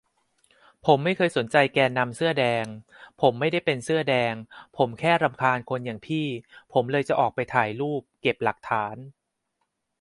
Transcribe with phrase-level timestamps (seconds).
[0.85, 2.65] ผมไม่เคยสนใจแกนนำเสื้อแดง
[3.21, 4.33] ผมไม่ได้เป็นเสื้อแดง
[4.77, 6.27] ผมแค่รำคาญคนอย่างพี่
[6.73, 8.95] ผมเลยจะออกไปถ่ายรูป เก็บหลักฐาน